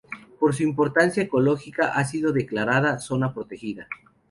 [0.39, 3.87] Por su importancia ecológica ha sido declarada zona protegida.